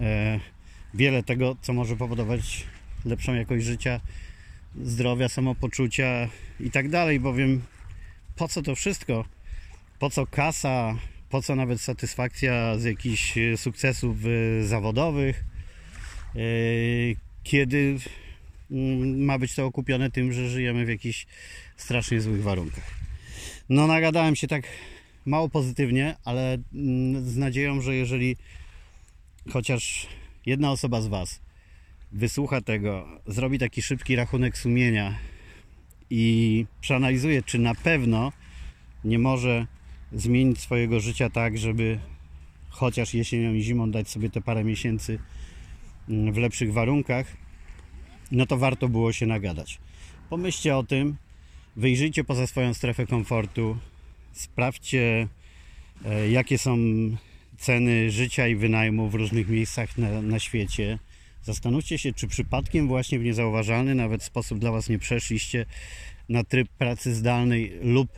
e, 0.00 0.40
wiele 0.94 1.22
tego, 1.22 1.56
co 1.62 1.72
może 1.72 1.96
powodować 1.96 2.64
lepszą 3.04 3.34
jakość 3.34 3.64
życia, 3.64 4.00
zdrowia, 4.82 5.28
samopoczucia 5.28 6.28
i 6.60 6.70
tak 6.70 6.88
dalej, 6.88 7.20
bowiem 7.20 7.62
po 8.36 8.48
co 8.48 8.62
to 8.62 8.74
wszystko? 8.74 9.24
Po 9.98 10.10
co 10.10 10.26
kasa? 10.26 10.98
Po 11.30 11.42
co 11.42 11.56
nawet 11.56 11.80
satysfakcja 11.80 12.78
z 12.78 12.84
jakichś 12.84 13.34
sukcesów 13.56 14.16
e, 14.24 14.66
zawodowych? 14.66 15.44
Kiedy 17.42 17.98
Mm, 18.70 19.24
ma 19.24 19.38
być 19.38 19.54
to 19.54 19.66
okupione 19.66 20.10
tym, 20.10 20.32
że 20.32 20.48
żyjemy 20.48 20.86
w 20.86 20.88
jakichś 20.88 21.26
strasznie 21.76 22.20
złych 22.20 22.42
warunkach. 22.42 22.90
No 23.68 23.86
nagadałem 23.86 24.36
się 24.36 24.46
tak 24.48 24.64
mało 25.26 25.48
pozytywnie, 25.48 26.16
ale 26.24 26.58
mm, 26.74 27.28
z 27.28 27.36
nadzieją, 27.36 27.80
że 27.80 27.94
jeżeli 27.94 28.36
chociaż 29.50 30.06
jedna 30.46 30.70
osoba 30.70 31.00
z 31.00 31.06
Was 31.06 31.40
wysłucha 32.14 32.60
tego, 32.60 33.08
zrobi 33.26 33.58
taki 33.58 33.82
szybki 33.82 34.16
rachunek 34.16 34.58
sumienia 34.58 35.18
i 36.10 36.66
przeanalizuje, 36.80 37.42
czy 37.42 37.58
na 37.58 37.74
pewno 37.74 38.32
nie 39.04 39.18
może 39.18 39.66
zmienić 40.12 40.60
swojego 40.60 41.00
życia 41.00 41.30
tak, 41.30 41.58
żeby 41.58 41.98
chociaż 42.68 43.14
jesienią 43.14 43.54
i 43.54 43.62
zimą 43.62 43.90
dać 43.90 44.08
sobie 44.08 44.30
te 44.30 44.40
parę 44.40 44.64
miesięcy 44.64 45.18
mm, 46.08 46.32
w 46.32 46.36
lepszych 46.36 46.72
warunkach, 46.72 47.36
no 48.30 48.46
to 48.46 48.56
warto 48.56 48.88
było 48.88 49.12
się 49.12 49.26
nagadać. 49.26 49.78
Pomyślcie 50.30 50.76
o 50.76 50.82
tym, 50.82 51.16
wyjrzyjcie 51.76 52.24
poza 52.24 52.46
swoją 52.46 52.74
strefę 52.74 53.06
komfortu, 53.06 53.76
sprawdźcie, 54.32 55.28
e, 56.04 56.30
jakie 56.30 56.58
są 56.58 56.76
ceny 57.58 58.10
życia 58.10 58.48
i 58.48 58.56
wynajmu 58.56 59.08
w 59.08 59.14
różnych 59.14 59.48
miejscach 59.48 59.98
na, 59.98 60.22
na 60.22 60.38
świecie. 60.38 60.98
Zastanówcie 61.44 61.98
się, 61.98 62.12
czy 62.12 62.28
przypadkiem 62.28 62.88
właśnie 62.88 63.18
w 63.18 63.24
niezauważalny 63.24 63.94
nawet 63.94 64.22
sposób 64.22 64.58
dla 64.58 64.72
Was 64.72 64.88
nie 64.88 64.98
przeszliście 64.98 65.66
na 66.28 66.44
tryb 66.44 66.68
pracy 66.68 67.14
zdalnej 67.14 67.72
lub 67.82 68.08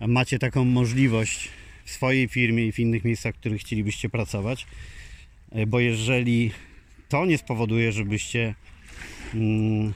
macie 0.00 0.38
taką 0.38 0.64
możliwość 0.64 1.48
w 1.84 1.90
swojej 1.90 2.28
firmie 2.28 2.66
i 2.66 2.72
w 2.72 2.78
innych 2.78 3.04
miejscach, 3.04 3.34
w 3.34 3.38
których 3.38 3.60
chcielibyście 3.60 4.08
pracować. 4.08 4.66
E, 5.50 5.66
bo 5.66 5.80
jeżeli 5.80 6.50
to 7.08 7.26
nie 7.26 7.38
spowoduje, 7.38 7.92
żebyście 7.92 8.54
mm, 9.34 9.92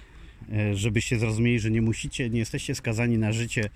e, 0.52 0.76
żebyście 0.76 1.18
zrozumieli, 1.18 1.60
że 1.60 1.70
nie 1.70 1.82
musicie, 1.82 2.30
nie 2.30 2.38
jesteście 2.38 2.74
skazani 2.74 3.18
na 3.18 3.32
życie 3.32 3.70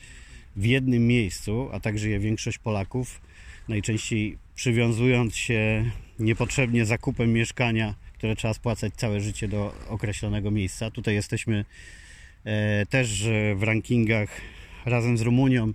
w 0.56 0.64
jednym 0.64 1.06
miejscu, 1.06 1.68
a 1.72 1.80
tak 1.80 1.98
żyje 1.98 2.18
większość 2.18 2.58
Polaków, 2.58 3.20
najczęściej 3.68 4.38
przywiązując 4.54 5.36
się 5.36 5.90
niepotrzebnie 6.18 6.84
zakupem 6.84 7.32
mieszkania, 7.32 7.94
które 8.18 8.36
trzeba 8.36 8.54
spłacać 8.54 8.94
całe 8.94 9.20
życie 9.20 9.48
do 9.48 9.74
określonego 9.88 10.50
miejsca. 10.50 10.90
Tutaj 10.90 11.14
jesteśmy 11.14 11.64
e, 12.44 12.86
też 12.86 13.28
w 13.56 13.62
rankingach 13.62 14.40
razem 14.86 15.18
z 15.18 15.20
Rumunią 15.20 15.72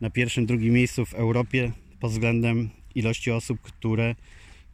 na 0.00 0.10
pierwszym, 0.10 0.46
drugim 0.46 0.74
miejscu 0.74 1.06
w 1.06 1.14
Europie 1.14 1.72
pod 2.00 2.10
względem 2.10 2.70
ilości 2.94 3.30
osób, 3.30 3.60
które 3.60 4.14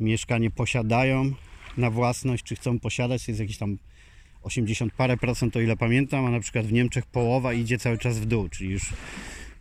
mieszkanie 0.00 0.50
posiadają 0.50 1.32
na 1.76 1.90
własność, 1.90 2.44
czy 2.44 2.56
chcą 2.56 2.80
posiadać, 2.80 3.28
jest 3.28 3.40
jakieś 3.40 3.58
tam 3.58 3.78
80 4.42 4.92
parę 4.92 5.16
procent, 5.16 5.56
o 5.56 5.60
ile 5.60 5.76
pamiętam, 5.76 6.26
a 6.26 6.30
na 6.30 6.40
przykład 6.40 6.66
w 6.66 6.72
Niemczech 6.72 7.06
połowa 7.06 7.52
idzie 7.52 7.78
cały 7.78 7.98
czas 7.98 8.18
w 8.18 8.26
dół, 8.26 8.48
czyli 8.48 8.70
już 8.70 8.92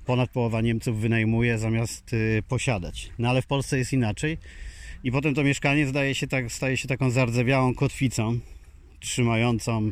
ponad 0.05 0.29
połowa 0.29 0.61
Niemców 0.61 0.99
wynajmuje 0.99 1.57
zamiast 1.57 2.13
y, 2.13 2.43
posiadać. 2.47 3.11
No 3.19 3.29
ale 3.29 3.41
w 3.41 3.47
Polsce 3.47 3.77
jest 3.77 3.93
inaczej 3.93 4.37
i 5.03 5.11
potem 5.11 5.33
to 5.33 5.43
mieszkanie 5.43 5.87
zdaje 5.87 6.15
się 6.15 6.27
tak, 6.27 6.51
staje 6.51 6.77
się 6.77 6.87
taką 6.87 7.09
zardzewiałą 7.09 7.75
kotwicą 7.75 8.39
trzymającą 8.99 9.91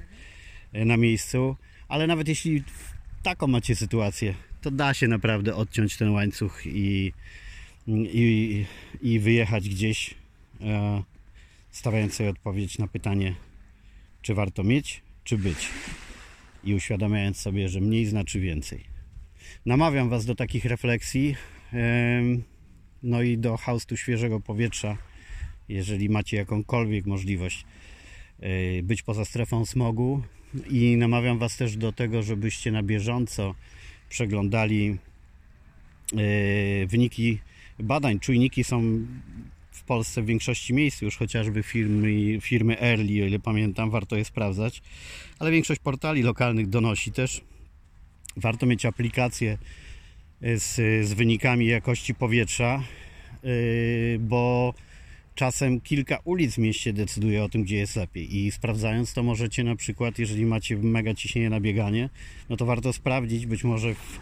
y, 0.76 0.86
na 0.86 0.98
miejscu, 0.98 1.56
ale 1.88 2.08
nawet 2.08 2.28
jeśli 2.28 2.64
taką 3.24 3.48
macie 3.48 3.76
sytuację, 3.76 4.34
to 4.62 4.72
da 4.72 4.94
się 4.94 5.08
naprawdę 5.08 5.56
odciąć 5.56 5.98
ten 5.98 6.10
łańcuch 6.10 6.62
i, 6.66 7.14
i, 7.88 8.66
i 9.02 9.20
wyjechać 9.20 9.70
gdzieś, 9.70 10.14
e, 10.62 11.04
stawiając 11.72 12.14
sobie 12.14 12.30
odpowiedź 12.30 12.78
na 12.78 12.88
pytanie, 12.88 13.36
czy 14.22 14.34
warto 14.34 14.64
mieć, 14.64 15.02
czy 15.24 15.38
być. 15.38 15.68
I 16.64 16.74
uświadamiając 16.74 17.38
sobie, 17.38 17.70
że 17.70 17.82
mniej 17.82 18.06
znaczy 18.06 18.40
więcej. 18.40 18.84
Namawiam 19.66 20.10
Was 20.10 20.26
do 20.26 20.36
takich 20.36 20.66
refleksji, 20.66 21.36
no 23.04 23.22
i 23.22 23.38
do 23.38 23.58
haustu 23.58 23.98
świeżego 23.98 24.40
powietrza, 24.40 24.98
jeżeli 25.70 26.10
macie 26.10 26.38
jakąkolwiek 26.38 27.06
możliwość 27.06 27.66
e, 28.40 28.84
być 28.84 29.02
poza 29.02 29.26
strefą 29.26 29.66
smogu. 29.66 30.22
I 30.70 30.98
namawiam 30.98 31.40
Was 31.40 31.58
też 31.58 31.78
do 31.78 31.92
tego, 31.92 32.24
żebyście 32.24 32.72
na 32.72 32.84
bieżąco 32.84 33.56
przeglądali 34.10 34.98
e, 36.14 36.88
wyniki 36.88 37.40
badań. 37.80 38.20
Czujniki 38.20 38.64
są 38.64 39.06
w 39.72 39.84
Polsce 39.84 40.22
w 40.22 40.26
większości 40.26 40.74
miejsc, 40.74 41.02
już 41.02 41.18
chociażby 41.18 41.64
firmy, 41.64 42.42
firmy 42.42 42.80
Early, 42.80 43.24
o 43.24 43.28
ile 43.28 43.40
pamiętam, 43.40 43.90
warto 43.90 44.16
je 44.16 44.26
sprawdzać, 44.26 44.82
ale 45.40 45.52
większość 45.52 45.82
portali 45.82 46.22
lokalnych 46.22 46.68
donosi 46.68 47.12
też. 47.12 47.42
Warto 48.38 48.66
mieć 48.66 48.86
aplikację 48.86 49.58
z, 50.42 50.76
z 51.08 51.14
wynikami 51.14 51.66
jakości 51.66 52.16
powietrza, 52.16 52.84
e, 53.44 53.50
bo 54.20 54.74
czasem 55.36 55.82
kilka 55.82 56.20
ulic 56.24 56.56
w 56.56 56.58
mieście 56.58 56.94
decyduje 56.94 57.44
o 57.44 57.50
tym, 57.50 57.64
gdzie 57.64 57.78
jest 57.78 57.96
lepiej. 57.96 58.38
I 58.38 58.52
sprawdzając 58.52 59.14
to 59.14 59.24
możecie 59.24 59.64
na 59.64 59.76
przykład, 59.76 60.20
jeżeli 60.20 60.46
macie 60.46 60.78
mega 60.78 61.14
ciśnienie 61.14 61.50
na 61.50 61.60
bieganie, 61.60 62.10
no 62.50 62.58
to 62.58 62.66
warto 62.66 62.94
sprawdzić, 62.94 63.46
być 63.46 63.64
może 63.64 63.94
w, 63.94 64.20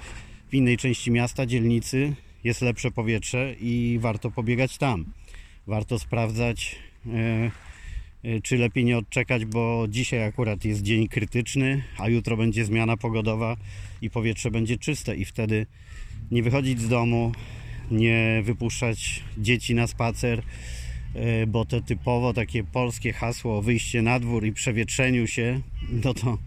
w 0.50 0.54
innej 0.54 0.78
części 0.78 1.12
miasta, 1.12 1.46
dzielnicy 1.46 2.14
jest 2.44 2.62
lepsze 2.62 2.92
powietrze 2.92 3.56
i 3.60 3.98
warto 4.02 4.32
pobiegać 4.32 4.78
tam. 4.78 5.06
Warto 5.68 6.00
sprawdzać, 6.00 6.76
e, 7.06 7.52
czy 8.44 8.58
lepiej 8.58 8.86
nie 8.86 8.98
odczekać, 8.98 9.46
bo 9.46 9.86
dzisiaj 9.90 10.24
akurat 10.24 10.66
jest 10.66 10.82
dzień 10.82 11.08
krytyczny, 11.08 11.84
a 11.98 12.10
jutro 12.10 12.38
będzie 12.38 12.66
zmiana 12.66 12.98
pogodowa 12.98 13.58
i 14.02 14.10
powietrze 14.10 14.52
będzie 14.52 14.78
czyste 14.78 15.16
i 15.16 15.26
wtedy 15.26 15.66
nie 16.32 16.44
wychodzić 16.44 16.82
z 16.82 16.88
domu, 16.88 17.32
nie 17.92 18.42
wypuszczać 18.44 19.24
dzieci 19.38 19.76
na 19.76 19.88
spacer, 19.88 20.44
E, 21.18 21.48
bo 21.48 21.66
to 21.66 21.82
typowo 21.82 22.34
takie 22.34 22.64
polskie 22.64 23.14
hasło 23.14 23.62
wyjście 23.62 24.02
na 24.02 24.20
dwór 24.20 24.46
i 24.46 24.54
przewietrzeniu 24.54 25.28
się, 25.28 25.62
no 25.90 26.14
to 26.14 26.38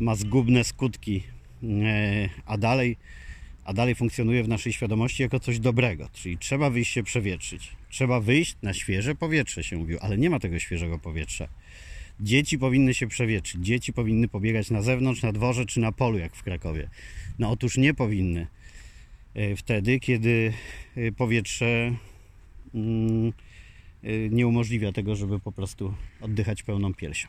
ma 0.00 0.14
zgubne 0.14 0.64
skutki, 0.64 1.22
e, 1.62 2.28
a 2.46 2.58
dalej, 2.58 2.96
a 3.64 3.72
dalej 3.72 3.94
funkcjonuje 3.94 4.42
w 4.42 4.48
naszej 4.48 4.72
świadomości 4.72 5.22
jako 5.22 5.40
coś 5.40 5.58
dobrego, 5.58 6.08
czyli 6.12 6.38
trzeba 6.38 6.70
wyjść 6.70 6.92
się 6.92 7.02
przewietrzyć, 7.02 7.72
trzeba 7.88 8.20
wyjść 8.20 8.56
na 8.62 8.74
świeże 8.74 9.14
powietrze 9.14 9.64
się 9.64 9.76
mówił, 9.76 9.98
ale 10.00 10.18
nie 10.18 10.30
ma 10.30 10.38
tego 10.38 10.58
świeżego 10.58 10.98
powietrza. 10.98 11.48
Dzieci 12.20 12.58
powinny 12.58 12.94
się 12.94 13.06
przewietrzyć, 13.06 13.64
dzieci 13.64 13.92
powinny 13.92 14.28
pobiegać 14.28 14.70
na 14.70 14.82
zewnątrz, 14.82 15.22
na 15.22 15.32
dworze 15.32 15.66
czy 15.66 15.80
na 15.80 15.92
polu, 15.92 16.18
jak 16.18 16.36
w 16.36 16.42
Krakowie. 16.42 16.88
No 17.38 17.50
otóż 17.50 17.76
nie 17.76 17.94
powinny 17.94 18.46
e, 19.34 19.56
wtedy, 19.56 20.00
kiedy 20.00 20.52
powietrze 21.16 21.94
mm, 22.74 23.32
Y, 24.04 24.28
nie 24.32 24.46
umożliwia 24.46 24.92
tego, 24.92 25.16
żeby 25.16 25.40
po 25.40 25.52
prostu 25.52 25.94
oddychać 26.20 26.62
pełną 26.62 26.94
piersią. 26.94 27.28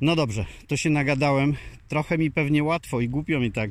No 0.00 0.16
dobrze, 0.16 0.46
to 0.66 0.76
się 0.76 0.90
nagadałem. 0.90 1.54
Trochę 1.88 2.18
mi 2.18 2.30
pewnie 2.30 2.64
łatwo 2.64 3.00
i 3.00 3.08
głupio 3.08 3.40
mi 3.40 3.52
tak, 3.52 3.70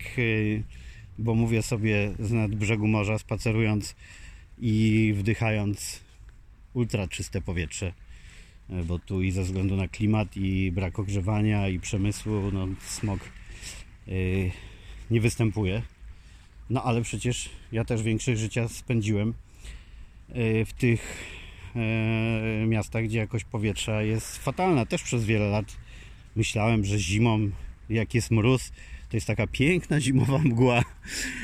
bo 1.17 1.35
mówię 1.35 1.61
sobie 1.61 2.11
z 2.19 2.31
nad 2.31 2.55
brzegu 2.55 2.87
morza, 2.87 3.17
spacerując 3.17 3.95
i 4.59 5.13
wdychając 5.17 5.99
ultra 6.73 7.07
czyste 7.07 7.41
powietrze, 7.41 7.93
y, 8.69 8.83
bo 8.83 8.99
tu 8.99 9.21
i 9.21 9.31
ze 9.31 9.43
względu 9.43 9.75
na 9.75 9.87
klimat 9.87 10.37
i 10.37 10.71
brak 10.71 10.99
ogrzewania 10.99 11.69
i 11.69 11.79
przemysłu, 11.79 12.51
no 12.53 12.67
smog 12.85 13.19
nie 15.11 15.21
występuje. 15.21 15.81
No 16.69 16.83
ale 16.83 17.01
przecież 17.01 17.49
ja 17.71 17.85
też 17.85 18.03
większość 18.03 18.39
życia 18.39 18.67
spędziłem 18.67 19.33
w 20.65 20.69
tych 20.77 21.29
E, 21.75 22.65
miastach, 22.67 23.03
gdzie 23.03 23.17
jakość 23.17 23.45
powietrza 23.45 24.01
jest 24.01 24.37
fatalna. 24.37 24.85
Też 24.85 25.03
przez 25.03 25.25
wiele 25.25 25.47
lat 25.47 25.77
myślałem, 26.35 26.85
że 26.85 26.99
zimą, 26.99 27.51
jak 27.89 28.13
jest 28.13 28.31
mróz, 28.31 28.71
to 29.09 29.17
jest 29.17 29.27
taka 29.27 29.47
piękna 29.47 30.01
zimowa 30.01 30.37
mgła 30.49 30.83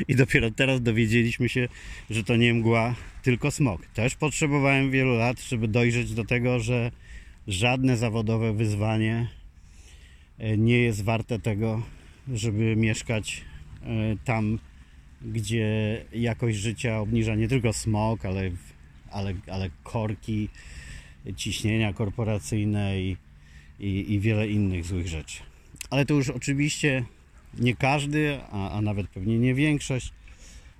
i 0.07 0.15
dopiero 0.15 0.51
teraz 0.51 0.81
dowiedzieliśmy 0.81 1.49
się, 1.49 1.67
że 2.09 2.23
to 2.23 2.35
nie 2.35 2.53
mgła, 2.53 2.95
tylko 3.23 3.51
smog. 3.51 3.85
Też 3.85 4.15
potrzebowałem 4.15 4.91
wielu 4.91 5.15
lat, 5.15 5.41
żeby 5.41 5.67
dojrzeć 5.67 6.13
do 6.13 6.25
tego, 6.25 6.59
że 6.59 6.91
żadne 7.47 7.97
zawodowe 7.97 8.53
wyzwanie 8.53 9.27
e, 10.37 10.57
nie 10.57 10.79
jest 10.79 11.03
warte 11.03 11.39
tego, 11.39 11.81
żeby 12.33 12.75
mieszkać 12.75 13.41
e, 13.83 13.87
tam, 14.25 14.59
gdzie 15.21 16.01
jakość 16.13 16.57
życia 16.57 16.99
obniża 16.99 17.35
nie 17.35 17.47
tylko 17.47 17.73
smog, 17.73 18.25
ale 18.25 18.51
ale, 19.15 19.33
ale 19.47 19.69
korki, 19.83 20.49
ciśnienia 21.35 21.93
korporacyjne 21.93 23.01
i, 23.01 23.17
i, 23.79 24.13
i 24.13 24.19
wiele 24.19 24.47
innych 24.47 24.85
złych 24.85 25.07
rzeczy. 25.07 25.43
Ale 25.89 26.05
to 26.05 26.13
już 26.13 26.29
oczywiście 26.29 27.05
nie 27.59 27.75
każdy, 27.75 28.39
a, 28.51 28.71
a 28.71 28.81
nawet 28.81 29.07
pewnie 29.07 29.39
nie 29.39 29.53
większość 29.53 30.13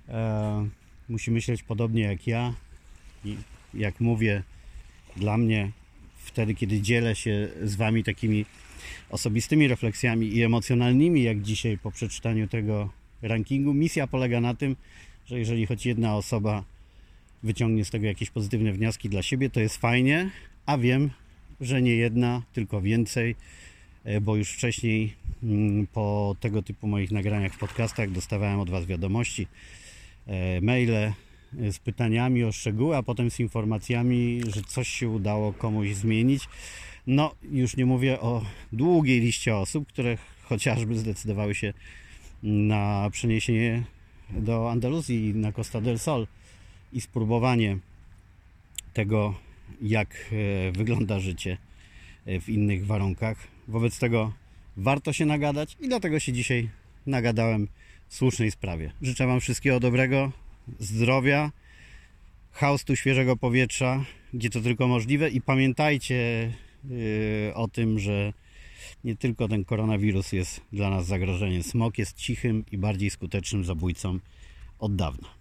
e, 0.08 0.68
musi 1.08 1.30
myśleć 1.30 1.62
podobnie 1.62 2.02
jak 2.02 2.26
ja. 2.26 2.54
I 3.24 3.36
jak 3.74 4.00
mówię, 4.00 4.42
dla 5.16 5.38
mnie 5.38 5.70
wtedy, 6.16 6.54
kiedy 6.54 6.80
dzielę 6.80 7.16
się 7.16 7.48
z 7.62 7.74
Wami 7.74 8.04
takimi 8.04 8.44
osobistymi 9.10 9.68
refleksjami 9.68 10.26
i 10.26 10.42
emocjonalnymi, 10.42 11.22
jak 11.22 11.42
dzisiaj 11.42 11.78
po 11.78 11.90
przeczytaniu 11.90 12.48
tego 12.48 12.90
rankingu, 13.22 13.74
misja 13.74 14.06
polega 14.06 14.40
na 14.40 14.54
tym, 14.54 14.76
że 15.26 15.38
jeżeli 15.38 15.66
choć 15.66 15.86
jedna 15.86 16.16
osoba 16.16 16.64
wyciągnie 17.42 17.84
z 17.84 17.90
tego 17.90 18.06
jakieś 18.06 18.30
pozytywne 18.30 18.72
wnioski 18.72 19.08
dla 19.08 19.22
siebie, 19.22 19.50
to 19.50 19.60
jest 19.60 19.76
fajnie, 19.76 20.30
a 20.66 20.78
wiem, 20.78 21.10
że 21.60 21.82
nie 21.82 21.96
jedna, 21.96 22.42
tylko 22.52 22.80
więcej, 22.80 23.36
bo 24.20 24.36
już 24.36 24.50
wcześniej 24.50 25.14
mm, 25.42 25.86
po 25.86 26.36
tego 26.40 26.62
typu 26.62 26.86
moich 26.86 27.10
nagraniach 27.10 27.52
w 27.52 27.58
podcastach 27.58 28.10
dostawałem 28.10 28.60
od 28.60 28.70
Was 28.70 28.86
wiadomości, 28.86 29.46
e, 30.26 30.60
maile 30.60 30.94
e, 30.94 31.12
z 31.72 31.78
pytaniami 31.78 32.44
o 32.44 32.52
szczegóły, 32.52 32.96
a 32.96 33.02
potem 33.02 33.30
z 33.30 33.40
informacjami, 33.40 34.40
że 34.48 34.62
coś 34.62 34.88
się 34.88 35.08
udało 35.08 35.52
komuś 35.52 35.94
zmienić. 35.94 36.48
No, 37.06 37.34
już 37.52 37.76
nie 37.76 37.86
mówię 37.86 38.20
o 38.20 38.44
długiej 38.72 39.20
liście 39.20 39.56
osób, 39.56 39.88
które 39.88 40.18
chociażby 40.42 40.98
zdecydowały 40.98 41.54
się 41.54 41.72
na 42.42 43.08
przeniesienie 43.12 43.82
do 44.30 44.70
Andaluzji, 44.70 45.34
na 45.34 45.52
Costa 45.52 45.80
del 45.80 45.98
Sol 45.98 46.26
i 46.92 47.00
spróbowanie 47.00 47.78
tego, 48.92 49.34
jak 49.82 50.32
e, 50.32 50.72
wygląda 50.72 51.20
życie 51.20 51.58
e, 52.26 52.40
w 52.40 52.48
innych 52.48 52.86
warunkach. 52.86 53.55
Wobec 53.68 53.98
tego 53.98 54.32
warto 54.76 55.12
się 55.12 55.26
nagadać 55.26 55.76
i 55.80 55.88
dlatego 55.88 56.20
się 56.20 56.32
dzisiaj 56.32 56.68
nagadałem 57.06 57.68
w 58.08 58.14
słusznej 58.14 58.50
sprawie. 58.50 58.92
Życzę 59.02 59.26
Wam 59.26 59.40
wszystkiego 59.40 59.80
dobrego, 59.80 60.32
zdrowia, 60.78 61.52
haustu 62.52 62.96
świeżego 62.96 63.36
powietrza, 63.36 64.04
gdzie 64.34 64.50
to 64.50 64.60
tylko 64.60 64.88
możliwe 64.88 65.30
i 65.30 65.40
pamiętajcie 65.40 66.52
yy, 66.84 67.54
o 67.54 67.68
tym, 67.68 67.98
że 67.98 68.32
nie 69.04 69.16
tylko 69.16 69.48
ten 69.48 69.64
koronawirus 69.64 70.32
jest 70.32 70.60
dla 70.72 70.90
nas 70.90 71.06
zagrożeniem. 71.06 71.62
Smok 71.62 71.98
jest 71.98 72.16
cichym 72.16 72.64
i 72.72 72.78
bardziej 72.78 73.10
skutecznym 73.10 73.64
zabójcą 73.64 74.18
od 74.78 74.96
dawna. 74.96 75.35